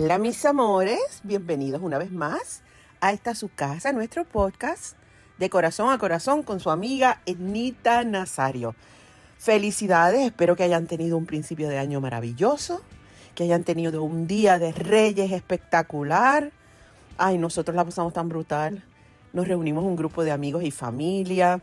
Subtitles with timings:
[0.00, 2.62] Hola mis amores, bienvenidos una vez más
[3.00, 4.96] a esta su casa, nuestro podcast
[5.38, 8.76] de corazón a corazón con su amiga Ednita Nazario.
[9.38, 12.80] Felicidades, espero que hayan tenido un principio de año maravilloso,
[13.34, 16.52] que hayan tenido un día de reyes espectacular.
[17.16, 18.84] Ay, nosotros la pasamos tan brutal.
[19.32, 21.60] Nos reunimos un grupo de amigos y familia,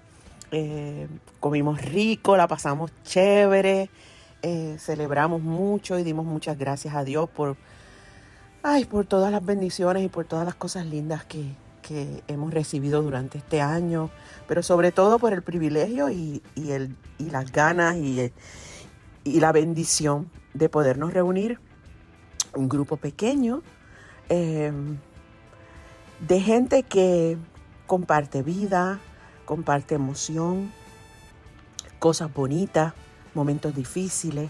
[0.52, 1.08] eh,
[1.39, 3.89] comimos rico, la pasamos chévere,
[4.41, 7.56] eh, celebramos mucho y dimos muchas gracias a Dios por,
[8.68, 13.04] ay, por todas las bendiciones y por todas las cosas lindas que, que hemos recibido
[13.04, 14.10] durante este año,
[14.48, 18.32] pero sobre todo por el privilegio y, el, y las ganas y,
[19.24, 21.60] y, la bendición de podernos reunir
[22.56, 23.62] un grupo pequeño
[24.30, 24.98] em,
[26.28, 27.38] de gente que
[27.86, 29.00] comparte vida,
[29.46, 30.72] comparte emoción,
[32.00, 32.94] cosas bonitas,
[33.36, 34.50] momentos difíciles.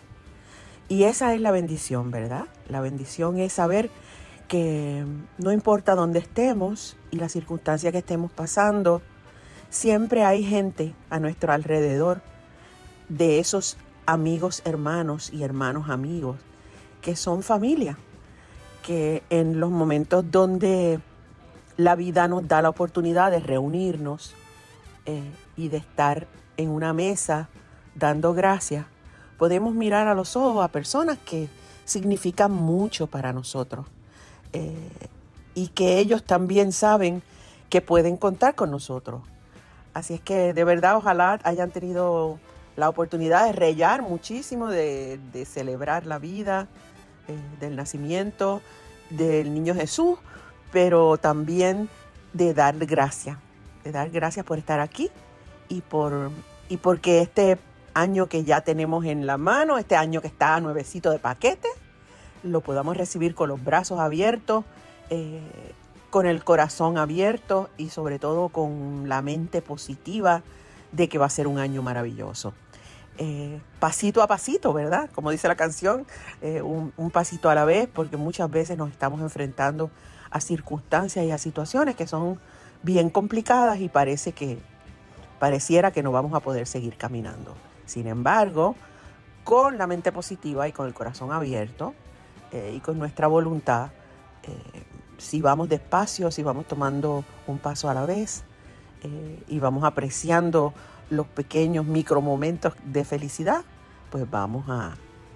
[0.88, 2.46] Y esa es la bendición, ¿verdad?
[2.70, 3.90] La bendición es saber
[4.48, 5.06] que
[5.38, 9.02] no importa dónde estemos y la circunstancia que estemos pasando,
[9.70, 12.22] siempre hay gente a nuestro alrededor
[13.10, 16.38] de esos amigos hermanos y hermanos amigos
[17.02, 17.98] que son familia,
[18.84, 21.00] que en los momentos donde
[21.78, 24.34] la vida nos da la oportunidad de reunirnos
[25.06, 25.24] eh,
[25.58, 26.28] y de estar
[26.58, 27.50] en una mesa
[27.96, 28.86] dando gracias,
[29.38, 31.50] podemos mirar a los ojos a personas que
[31.84, 33.86] significan mucho para nosotros
[34.54, 34.90] eh,
[35.54, 37.22] y que ellos también saben
[37.70, 39.22] que pueden contar con nosotros.
[39.94, 42.40] Así es que de verdad ojalá hayan tenido
[42.76, 46.68] la oportunidad de rellar muchísimo, de, celebrar la vida,
[47.28, 48.62] eh, del nacimiento
[49.10, 50.18] del niño Jesús,
[50.72, 51.90] pero también
[52.34, 53.38] de dar gracias,
[53.84, 55.10] de dar gracias por estar aquí
[55.70, 56.32] y por
[56.68, 57.58] y porque este
[57.94, 61.70] año que ya tenemos en la mano, este año que está nuevecito de paquete,
[62.46, 64.64] lo podamos recibir con los brazos abiertos,
[65.10, 65.42] eh,
[66.10, 70.44] con el corazón abierto y sobre todo con la mente positiva
[70.92, 72.54] de que va a ser un año maravilloso.
[73.18, 75.10] Eh, pasito a pasito, ¿verdad?
[75.14, 76.06] Como dice la canción,
[76.42, 79.90] eh, un, un, pasito a la vez, porque muchas veces nos estamos enfrentando
[80.30, 82.40] a circunstancias y a situaciones que son
[82.84, 84.60] bien complicadas y parece que
[85.40, 87.56] pareciera que no vamos a poder seguir caminando.
[87.86, 88.76] Sin embargo,
[89.44, 91.94] con la mente positiva y con el corazón abierto,
[92.56, 93.90] eh, y con nuestra voluntad,
[94.44, 94.84] eh,
[95.18, 98.46] si vamos despacio, si vamos tomando un paso a la vez
[99.04, 100.74] eh, y vamos apreciando
[101.10, 103.66] los pequeños micro momentos de felicidad,
[104.10, 104.96] pues vamos a,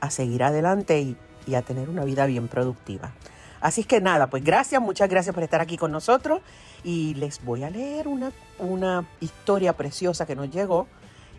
[0.10, 1.18] seguir adelante y,
[1.54, 3.12] a tener una vida bien productiva.
[3.60, 6.40] Así es que nada, pues gracias, muchas gracias por estar aquí con nosotros
[6.86, 10.88] y les voy a leer una, una historia preciosa que nos llegó,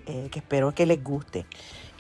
[0.05, 1.47] que espero que les guste.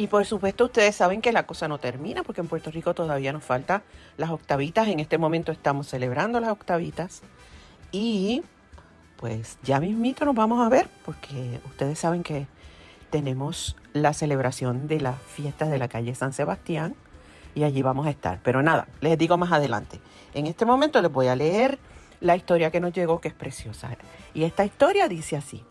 [0.01, 3.35] Y por supuesto ustedes saben que la cosa no termina porque en Puerto Rico todavía
[3.35, 3.83] nos falta
[4.17, 4.89] las octavitas.
[4.89, 7.21] En este momento estamos celebrando las octavitas.
[7.93, 8.43] Y
[9.19, 12.47] pues ya mismito nos vamos a ver porque ustedes saben que
[13.11, 16.95] tenemos la celebración de las fiestas de la calle San Sebastián
[17.55, 18.41] y allí vamos a estar.
[18.43, 20.01] Pero nada, les digo más adelante.
[20.33, 21.79] En este momento les voy a leer
[22.21, 23.95] la historia que nos llegó que es preciosa.
[24.33, 25.63] Y esta historia dice así.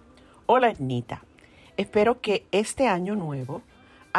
[0.45, 1.23] Hola Nita,
[1.77, 3.63] espero que este año nuevo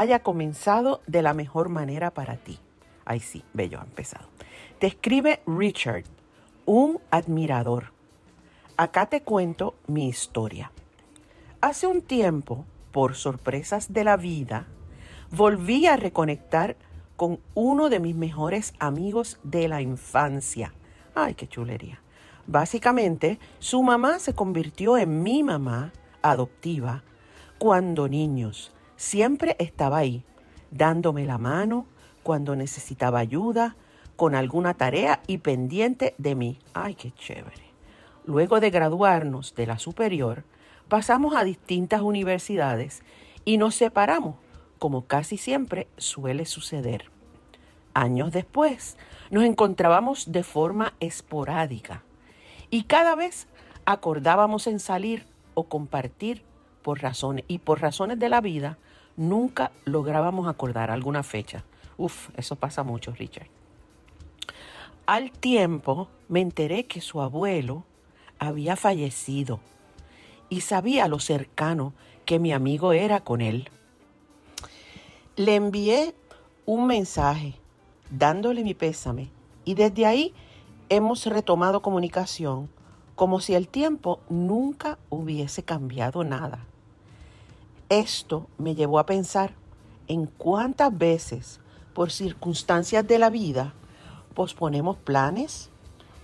[0.01, 2.59] haya comenzado de la mejor manera para ti.
[3.05, 4.29] Ay sí, bello ha empezado.
[4.79, 6.05] Te escribe Richard,
[6.65, 7.93] un admirador.
[8.79, 10.73] Acá te cuento mi historia.
[11.61, 14.69] Hace un tiempo, por sorpresas de la vida,
[15.33, 16.77] volví a reconectar
[17.17, 20.73] con uno de mis mejores amigos de la infancia.
[21.15, 22.01] Ay, qué chulería.
[22.47, 25.93] Básicamente, su mamá se convirtió en mi mamá
[26.23, 27.03] adoptiva
[27.59, 30.25] cuando niños Siempre estaba ahí,
[30.71, 31.87] dándome la mano
[32.23, 33.75] cuando necesitaba ayuda
[34.15, 36.59] con alguna tarea y pendiente de mí.
[36.75, 37.65] ¡Ay, qué chévere!
[38.27, 40.45] Luego de graduarnos de la superior,
[40.91, 43.03] pasamos a distintas universidades
[43.47, 44.35] y nos separamos,
[44.79, 47.11] como casi siempre suele suceder.
[47.95, 48.99] Años después,
[49.31, 52.03] nos encontrábamos de forma esporádica
[52.69, 53.47] y cada vez
[53.87, 55.25] acordábamos en salir
[55.55, 56.43] o compartir
[56.83, 58.77] por razones y por razones de la vida
[59.21, 61.63] nunca lográbamos acordar alguna fecha.
[61.99, 63.49] Uf, eso pasa mucho, Richard.
[65.05, 67.85] Al tiempo me enteré que su abuelo
[68.39, 69.61] había fallecido
[70.49, 71.93] y sabía lo cercano
[72.25, 73.69] que mi amigo era con él.
[75.37, 76.15] Le envié
[76.65, 77.57] un mensaje
[78.11, 79.29] dándole mi pésame
[79.67, 80.35] y desde ahí
[80.89, 82.71] hemos retomado comunicación
[83.17, 86.65] como si el tiempo nunca hubiese cambiado nada.
[87.91, 89.57] Esto me llevó a pensar
[90.07, 91.59] en cuántas veces,
[91.93, 93.75] por circunstancias de la vida,
[94.33, 95.71] posponemos planes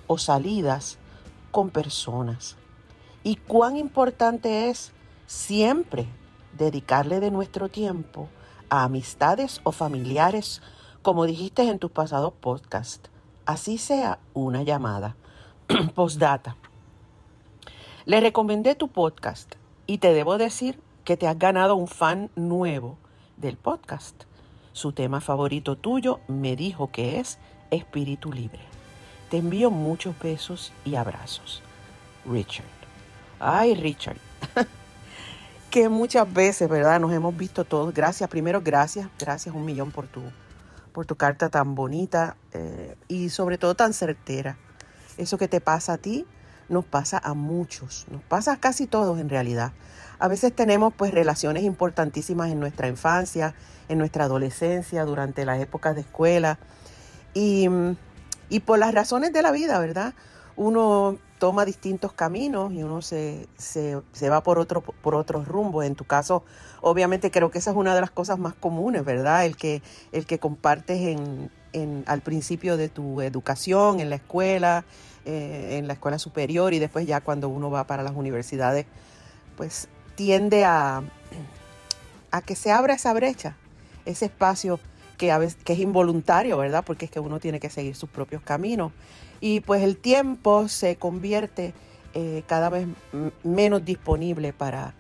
[0.07, 0.99] o salidas
[1.51, 2.57] con personas.
[3.25, 4.93] Y cuán importante es
[5.27, 6.07] siempre
[6.57, 8.29] dedicarle de nuestro tiempo
[8.71, 10.63] a amistades o familiares,
[11.03, 13.11] como dijiste en tus pasados podcasts,
[13.45, 15.17] así sea una llamada.
[15.97, 16.57] Postdata.
[18.05, 19.57] Le recomendé tu podcast
[19.89, 22.99] y te debo decir que te has ganado un fan nuevo
[23.37, 24.25] del podcast.
[24.73, 27.39] Su tema favorito tuyo me dijo que es
[27.71, 28.59] espíritu libre.
[29.31, 31.63] Te envío muchos besos y abrazos.
[32.29, 32.67] Richard.
[33.39, 34.17] Ay, Richard.
[35.71, 36.99] que muchas veces, ¿verdad?
[36.99, 37.95] Nos hemos visto todos.
[37.95, 40.23] Gracias, primero, gracias, gracias un millón por tu,
[40.91, 44.59] por tu carta tan bonita eh, y sobre todo tan certera.
[45.19, 46.27] Eso que te pasa a ti
[46.69, 49.73] nos pasa a muchos, nos pasa a casi todos en realidad.
[50.19, 53.55] A veces tenemos pues relaciones importantísimas en nuestra infancia,
[53.89, 56.59] en nuestra adolescencia, durante las épocas de escuela
[57.35, 57.69] y,
[58.49, 60.15] y por las razones de la vida, ¿verdad?
[60.57, 65.85] Uno toma distintos caminos y uno se, se, se, va por otro por otros rumbos.
[65.85, 66.45] En tu caso,
[66.81, 69.45] obviamente creo que esa es una de las cosas más comunes, ¿verdad?
[69.45, 74.85] El que, el que compartes en, en, al principio de tu educación, en la escuela,
[75.27, 78.87] eh, en la escuela superior y después ya cuando uno va para las universidades,
[79.57, 81.03] pues tiende a,
[82.31, 83.57] a que se abra esa brecha,
[84.05, 84.81] ese espacio
[85.17, 86.85] que, a veces, que es involuntario, ¿verdad?
[86.85, 88.93] Porque es que uno tiene que seguir sus propios caminos.
[89.41, 91.75] Y pues el tiempo se convierte
[92.15, 92.87] eh, cada vez
[93.43, 94.95] menos disponible para,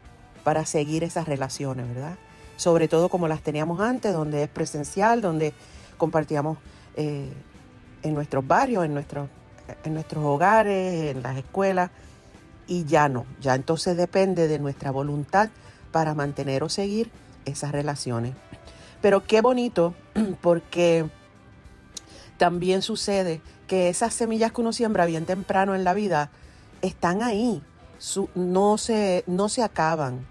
[0.44, 2.16] para seguir esas relaciones, ¿verdad?
[2.56, 5.52] Sobre todo como las teníamos antes, donde es presencial, donde
[5.96, 6.58] compartíamos
[6.96, 7.28] eh,
[8.02, 9.28] en nuestros barrios, en nuestros,
[9.84, 11.90] en nuestros hogares, en las escuelas,
[12.66, 15.50] y ya no, ya entonces depende de nuestra voluntad
[15.92, 17.10] para mantener o seguir
[17.44, 18.34] esas relaciones.
[19.00, 19.94] Pero qué bonito
[20.40, 21.06] porque
[22.38, 26.30] también sucede que esas semillas que uno siembra bien temprano en la vida
[26.82, 27.62] están ahí,
[28.34, 30.26] no, se, no se acaban.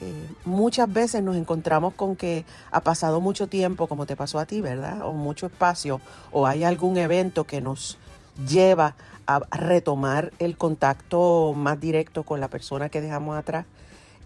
[0.00, 4.46] Eh, muchas veces nos encontramos con que ha pasado mucho tiempo, como te pasó a
[4.46, 5.02] ti, ¿verdad?
[5.02, 6.00] O mucho espacio,
[6.32, 7.98] o hay algún evento que nos
[8.48, 13.64] lleva a retomar el contacto más directo con la persona que dejamos atrás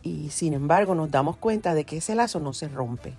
[0.02, 3.14] y sin embargo nos damos cuenta de que ese lazo no se rompe,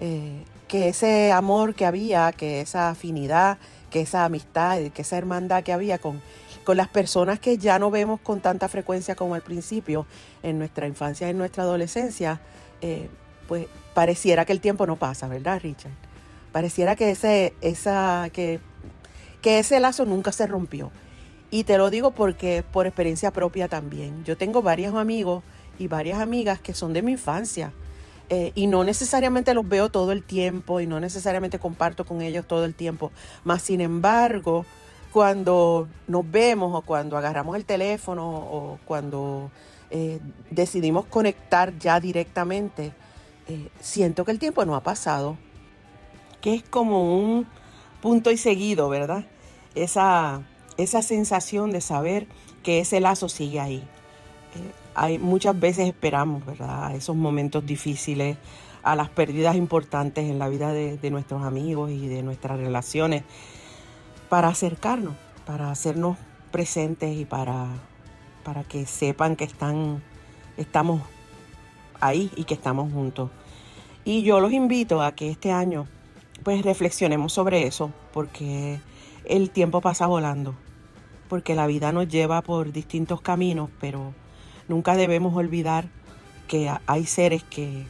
[0.00, 3.58] eh, que ese amor que había, que esa afinidad,
[3.90, 6.20] que esa amistad, que esa hermandad que había con,
[6.64, 10.06] con las personas que ya no vemos con tanta frecuencia como al principio
[10.42, 12.40] en nuestra infancia en nuestra adolescencia,
[12.80, 13.08] eh,
[13.46, 15.92] pues pareciera que el tiempo no pasa, ¿verdad, Richard?
[16.52, 18.60] Pareciera que ese, esa, que
[19.46, 20.90] que ese lazo nunca se rompió.
[21.52, 24.24] Y te lo digo porque por experiencia propia también.
[24.24, 25.44] Yo tengo varios amigos
[25.78, 27.72] y varias amigas que son de mi infancia.
[28.28, 32.44] Eh, y no necesariamente los veo todo el tiempo y no necesariamente comparto con ellos
[32.44, 33.12] todo el tiempo.
[33.44, 34.66] Más sin embargo,
[35.12, 39.52] cuando nos vemos o cuando agarramos el teléfono o cuando
[39.92, 40.18] eh,
[40.50, 42.92] decidimos conectar ya directamente,
[43.46, 45.38] eh, siento que el tiempo no ha pasado.
[46.40, 47.46] Que es como un
[48.02, 49.24] punto y seguido, ¿verdad?
[49.76, 50.42] Esa,
[50.76, 52.26] esa sensación de saber
[52.62, 53.76] que ese lazo sigue ahí.
[53.76, 56.94] Eh, hay, muchas veces esperamos, ¿verdad?
[56.96, 58.36] Esos momentos difíciles,
[58.82, 63.24] a las pérdidas importantes en la vida de, nuestros amigos y de nuestras relaciones,
[64.28, 65.14] para acercarnos,
[65.44, 66.16] para hacernos
[66.52, 67.66] presentes y para,
[68.44, 70.02] para que sepan que están,
[70.56, 71.02] estamos
[72.00, 73.30] ahí y que estamos juntos.
[74.04, 75.88] Y yo los invito a que este año
[76.44, 78.78] pues reflexionemos sobre eso, porque
[79.26, 80.54] el tiempo pasa volando,
[81.28, 84.14] porque la vida nos lleva por distintos caminos, pero
[84.68, 85.88] nunca debemos olvidar
[86.48, 87.86] que hay seres que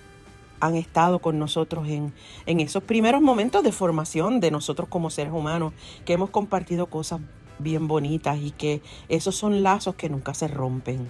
[0.61, 2.15] han estado con nosotros en,
[2.47, 5.75] en esos primeros momentos de formación de nosotros como seres humanos,
[6.05, 7.21] que hemos compartido cosas
[7.59, 11.09] bien bonitas y que esos son lazos que nunca se rompen.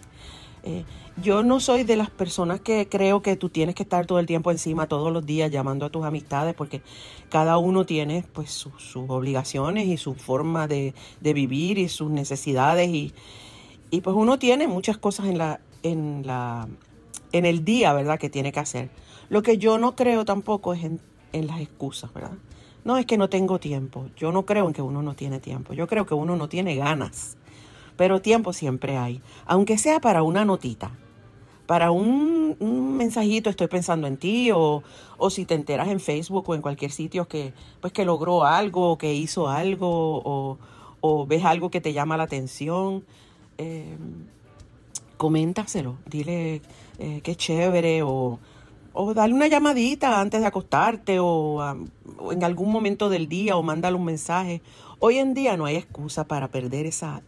[0.66, 0.84] Eh,
[1.22, 4.26] yo no soy de las personas que creo que tú tienes que estar todo el
[4.26, 6.82] tiempo encima, todos los días, llamando a tus amistades, porque
[7.30, 13.14] cada uno tiene pues sus obligaciones y su forma de, vivir y sus necesidades y,
[13.90, 16.66] y, pues uno tiene muchas cosas en la, en la,
[17.30, 18.18] en el día, ¿verdad?
[18.18, 18.90] Que tiene que hacer.
[19.28, 21.00] Lo que yo no creo tampoco es en,
[21.32, 22.32] en las excusas, ¿verdad?
[22.84, 24.06] No es que no tengo tiempo.
[24.16, 25.74] Yo no creo en que uno no tiene tiempo.
[25.74, 27.36] Yo creo que uno no tiene ganas
[27.96, 30.92] pero tiempo siempre hay, aunque sea para una notita,
[31.66, 32.56] para un,
[32.96, 34.82] mensajito, estoy pensando en ti, o,
[35.18, 38.96] o, si te enteras en Facebook o en cualquier sitio que, pues, que logró algo,
[38.98, 40.58] que hizo algo, o,
[41.00, 43.04] o ves algo que te llama la atención,
[43.58, 43.96] eh,
[45.16, 46.62] coméntaselo, dile
[46.98, 48.38] eh, qué chévere, o,
[48.92, 51.62] o darle una llamadita antes de acostarte o,
[52.18, 54.62] o, en algún momento del día o mándale un mensaje.
[54.98, 57.22] Hoy en día no hay excusa para perder esa,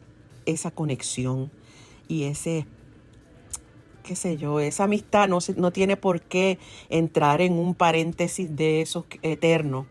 [0.49, 1.51] esa conexión
[2.09, 2.67] y ese,
[4.03, 8.81] qué sé yo, esa amistad no, no tiene por qué entrar en un paréntesis de
[8.81, 9.87] esos eternos,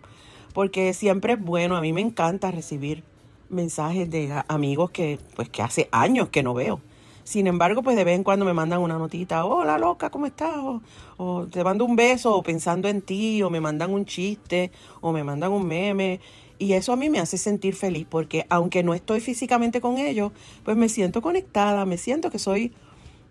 [0.54, 3.04] porque siempre es bueno, a mí me encanta recibir
[3.50, 6.82] mensajes de amigos que, pues, que hace años que no veo.
[7.28, 10.56] Sin embargo, pues de vez en cuando me mandan una notita, hola loca, ¿cómo estás?
[11.18, 14.72] O, te mando un beso, o pensando en ti, o me mandan un chiste,
[15.02, 16.22] o me mandan un meme.
[16.60, 20.32] Y eso a mí me hace sentir feliz porque aunque no estoy físicamente con ellos,
[20.64, 22.74] pues me siento conectada, me siento que soy,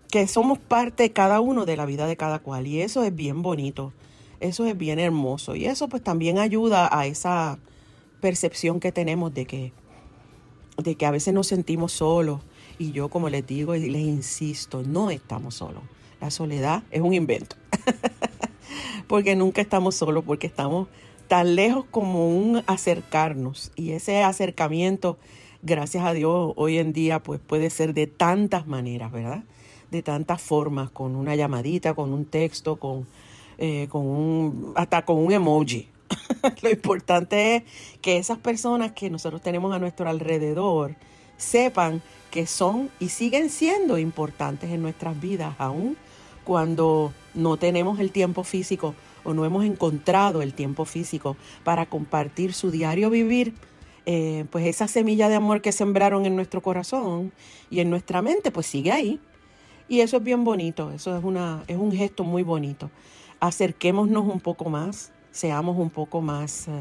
[0.09, 2.67] que somos parte cada uno de la vida de cada cual.
[2.67, 3.93] Y eso es bien bonito,
[4.39, 5.55] eso es bien hermoso.
[5.55, 7.59] Y eso pues también ayuda a esa
[8.21, 9.73] percepción que tenemos de que,
[10.77, 12.41] de que a veces nos sentimos solos
[12.79, 15.83] y yo, como les digo y les insisto, no estamos solos.
[16.21, 17.55] La soledad es un invento.
[19.07, 20.87] porque nunca estamos solos, porque estamos
[21.27, 23.71] tan lejos como un acercarnos.
[23.75, 25.17] Y ese acercamiento,
[25.61, 29.43] gracias a Dios, hoy en día, pues puede ser de tantas maneras, ¿verdad?
[29.91, 33.07] De tantas formas, con una llamadita, con un texto, con,
[33.57, 35.87] eh, con un, hasta con un emoji.
[36.61, 37.63] Lo importante es
[38.01, 40.95] que esas personas que nosotros tenemos a nuestro alrededor
[41.37, 45.97] sepan que son y siguen siendo importantes en nuestras vidas, aún
[46.43, 48.95] cuando no tenemos el tiempo físico
[49.27, 53.53] o no hemos encontrado el tiempo físico para compartir su diario vivir,
[54.05, 57.33] eh, pues esa semilla de amor que sembraron en nuestro corazón
[57.69, 59.19] y en nuestra mente, pues sigue ahí.
[59.89, 62.89] Y eso es bien bonito, eso es, una, es un gesto muy bonito.
[63.39, 66.71] Acerquémonos un poco más, seamos un poco más, eh,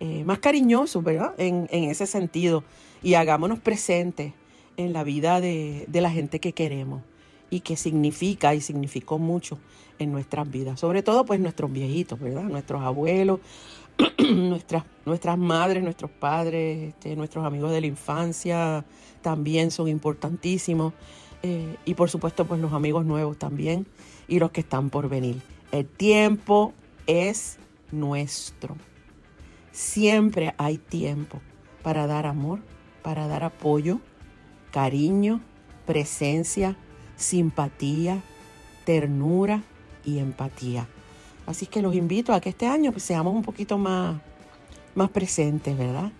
[0.00, 1.34] eh, más cariñosos, ¿verdad?
[1.36, 2.64] En, en ese sentido
[3.02, 4.32] y hagámonos presentes
[4.76, 7.02] en la vida de, la gente que queremos
[7.50, 9.58] y que significa y significó mucho
[10.00, 12.44] en nuestras vidas, sobre todo pues nuestros viejitos, ¿verdad?
[12.44, 13.40] Nuestros abuelos,
[14.34, 18.84] nuestras, nuestras madres, nuestros padres, este, nuestros amigos de la infancia
[19.20, 20.94] también son importantísimos
[21.42, 23.86] eh, y por supuesto pues los amigos nuevos también
[24.26, 25.40] y los que están por venir.
[25.70, 26.72] El tiempo
[27.06, 27.58] es
[27.92, 28.76] nuestro.
[29.72, 31.40] Siempre hay tiempo
[31.82, 32.60] para dar amor,
[33.02, 34.00] para dar apoyo,
[34.70, 35.40] cariño,
[35.86, 36.76] presencia,
[37.16, 38.22] simpatía,
[38.84, 39.62] ternura
[40.04, 40.88] y empatía.
[41.46, 44.20] Así que los invito a que este año pues, seamos un poquito más,
[44.94, 46.12] más presentes, ¿verdad?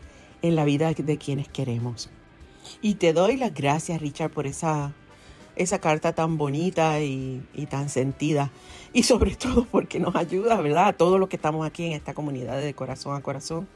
[0.43, 2.11] En la vida de quienes queremos.
[2.81, 4.93] Y te doy las gracias, Richard, por esa,
[5.57, 8.51] esa carta tan bonita y, y, tan sentida.
[8.93, 10.89] Y sobre todo porque nos ayuda, ¿verdad?
[10.89, 13.69] A todos los que estamos aquí en esta comunidad de corazón a corazón,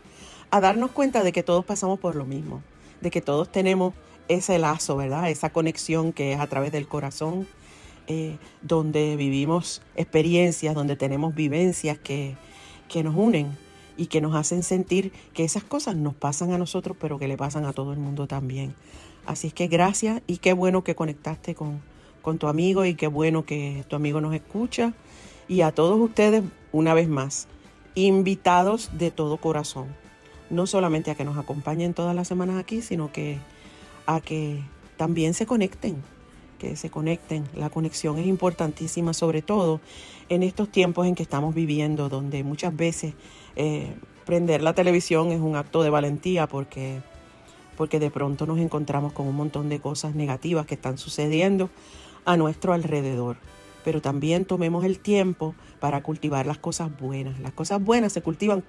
[0.50, 2.62] a darnos cuenta de que todos pasamos por lo mismo,
[3.00, 3.94] de que todos tenemos
[4.28, 5.30] ese lazo, ¿verdad?
[5.30, 7.46] Esa conexión que es a través del corazón,
[8.06, 12.36] eh, donde vivimos experiencias, donde tenemos vivencias que,
[12.88, 13.56] que nos unen
[13.96, 17.36] y que nos hacen sentir que esas cosas nos pasan a nosotros, pero que le
[17.36, 18.74] pasan a todo el mundo también.
[19.26, 21.80] Así es que gracias y qué bueno que conectaste con,
[22.22, 24.92] con tu amigo y qué bueno que tu amigo nos escucha.
[25.48, 26.42] Y a todos ustedes,
[26.72, 27.48] una vez más,
[27.94, 29.86] invitados de todo corazón.
[30.50, 33.38] No solamente a que nos acompañen todas las semanas aquí, sino que
[34.06, 34.62] a que
[34.96, 36.02] también se conecten,
[36.64, 37.44] que se conecten.
[37.54, 39.80] La conexión es importantísima, sobre todo
[40.28, 43.14] en estos tiempos en que estamos viviendo, donde muchas veces
[43.56, 43.94] eh,
[44.24, 47.02] prender la televisión es un acto de valentía porque,
[47.76, 51.68] porque de pronto nos encontramos con un montón de cosas negativas que están sucediendo
[52.24, 53.36] a nuestro alrededor.
[53.84, 57.38] Pero también tomemos el tiempo para cultivar las cosas buenas.
[57.40, 58.64] Las cosas buenas se cultivan,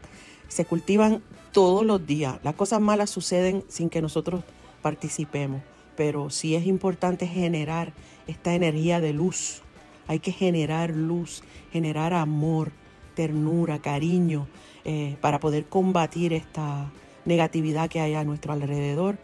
[0.50, 1.22] se cultivan
[1.54, 2.38] todos los días.
[2.44, 4.44] Las cosas malas suceden sin que nosotros
[4.82, 5.62] participemos,
[5.96, 7.94] pero sí es importante generar
[8.28, 9.62] esta energía de luz.
[10.08, 12.72] Hay que generar luz, generar amor,
[13.16, 14.48] ternura, cariño,
[14.84, 16.92] eh, para poder combatir esta
[17.26, 19.18] negatividad que hay a nuestro alrededor,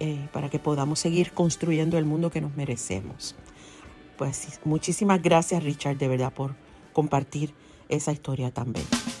[0.00, 3.36] eh, para que podamos seguir construyendo el mundo que nos merecemos.
[4.16, 6.54] Pues muchísimas gracias Richard, de verdad, por
[6.92, 7.54] compartir
[7.88, 8.86] esa historia también.
[8.86, 9.13] atada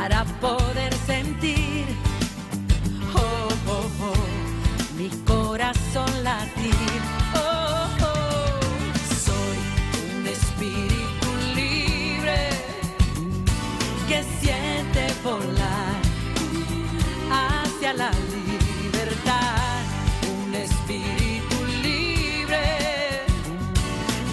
[0.00, 1.84] para poder sentir
[3.14, 7.00] oh, oh, oh, mi corazón latir.
[7.34, 8.60] Oh, oh,
[9.26, 9.58] soy
[10.16, 12.38] un espíritu libre
[14.08, 16.00] que siente volar
[17.30, 19.82] hacia la libertad.
[20.46, 22.64] Un espíritu libre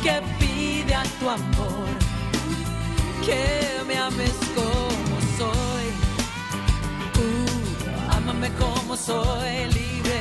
[0.02, 1.88] que pide a tu amor
[3.26, 3.77] que
[8.48, 10.20] ámame como soy libre.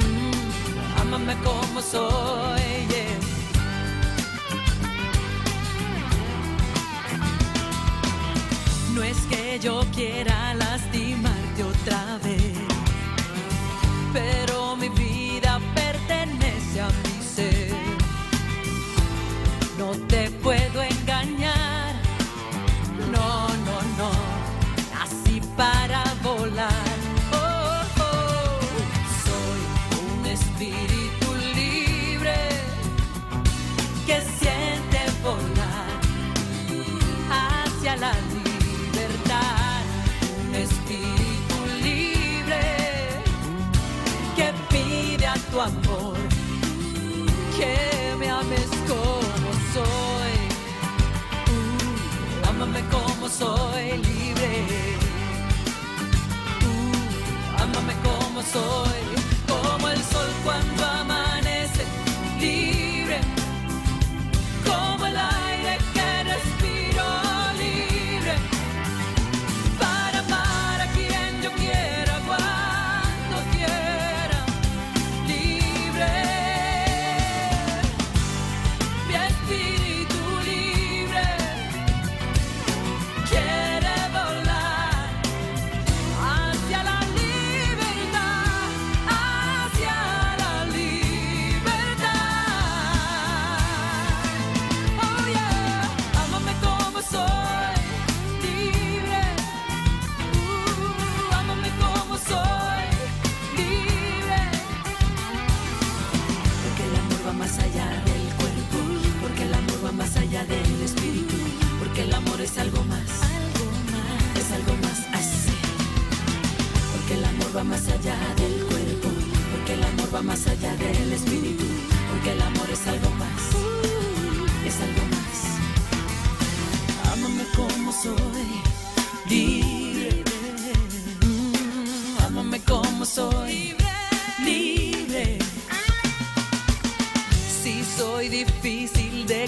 [0.00, 2.58] Mm, ámame como soy.
[8.94, 10.47] No es que yo quiera
[45.60, 46.16] amor
[47.56, 50.34] que me ames como soy.
[51.52, 54.52] Uh, ámame como soy libre.
[56.62, 58.87] Uh, ámame como soy,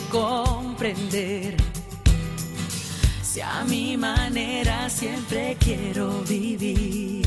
[0.01, 1.57] de comprender.
[3.23, 7.27] Si a mi manera siempre quiero vivir.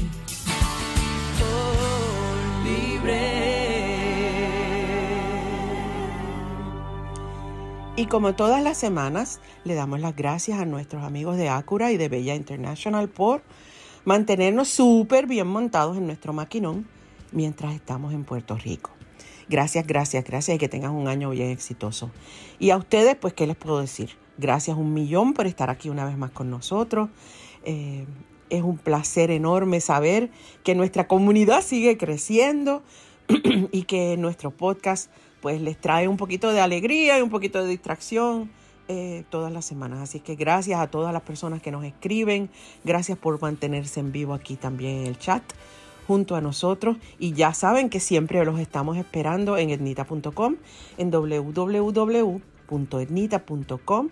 [1.41, 3.53] Oh, libre.
[7.95, 11.97] Y como todas las semanas, le damos las gracias a nuestros amigos de Acura y
[11.97, 13.43] de Bella International por
[14.03, 16.87] mantenernos súper bien montados en nuestro maquinón
[17.33, 18.91] mientras estamos en Puerto Rico.
[19.49, 22.11] Gracias, gracias, gracias y que tengan un año bien exitoso.
[22.59, 24.11] Y a ustedes, pues, ¿qué les puedo decir?
[24.37, 27.09] Gracias un millón por estar aquí una vez más con nosotros.
[27.65, 28.05] Eh,
[28.49, 30.29] es un placer enorme saber
[30.63, 32.83] que nuestra comunidad sigue creciendo
[33.71, 35.09] y que nuestro podcast
[35.41, 38.49] pues les trae un poquito de alegría y un poquito de distracción
[38.87, 39.99] eh, todas las semanas.
[40.01, 42.49] Así que gracias a todas las personas que nos escriben,
[42.83, 45.43] gracias por mantenerse en vivo aquí también en el chat
[46.07, 50.55] junto a nosotros y ya saben que siempre los estamos esperando en etnita.com,
[50.97, 54.09] en www.etnita.com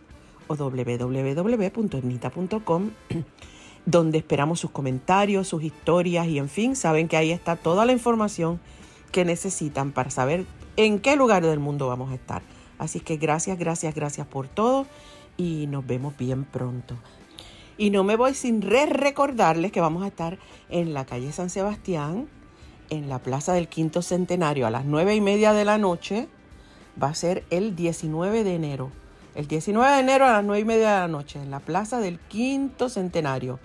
[0.48, 2.90] o www.etnita.com
[3.86, 7.94] donde esperamos sus comentarios, sus historias y en fin, saben que ahí está toda la
[7.94, 8.60] información
[9.12, 10.46] que necesitan para saber
[10.78, 12.42] en qué lugar del mundo vamos a estar.
[12.78, 14.86] Así que gracias, gracias, gracias por todo
[15.38, 16.96] y nos vemos bien pronto.
[17.82, 20.38] Y no me voy sin re recordarles que vamos a estar
[20.70, 22.28] en la calle San Sebastián,
[22.92, 26.28] en la Plaza del Quinto Centenario, a las nueve y media de la noche.
[27.02, 28.92] Va a ser el 19 de enero.
[29.34, 32.00] El 19 de enero a las nueve y media de la noche, en la Plaza
[32.00, 33.58] del Quinto Centenario,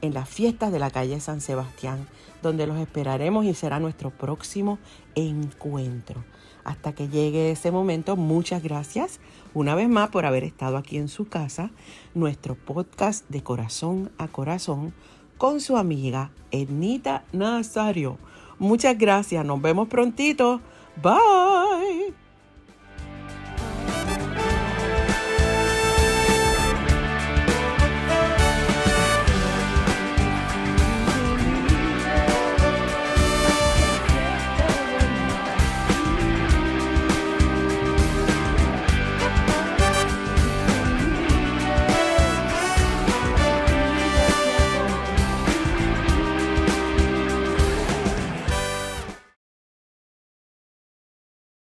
[0.00, 2.08] en las fiestas de la calle San Sebastián,
[2.40, 4.78] donde los esperaremos y será nuestro próximo
[5.14, 6.24] encuentro.
[6.64, 9.20] Hasta que llegue ese momento, muchas gracias
[9.58, 11.70] una vez más por haber estado aquí en su casa,
[12.14, 14.94] nuestro podcast de corazón a corazón
[15.36, 18.18] con su amiga Ednita Nazario.
[18.60, 20.60] Muchas gracias, nos vemos prontito.
[21.02, 21.47] Bye.